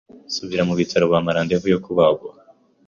[0.27, 2.31] nsubira mu bitaro bampa rendez vous yo kubagwa,